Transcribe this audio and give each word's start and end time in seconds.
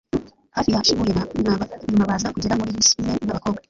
hafi 0.55 0.71
ya 0.73 0.81
chibuye 0.85 1.13
na 1.13 1.23
mwaba 1.41 1.65
nyuma 1.89 2.09
baza 2.09 2.33
kugera 2.33 2.57
muri 2.59 2.75
bisi 2.77 2.93
imwe 2.99 3.13
nabakobwa 3.25 3.59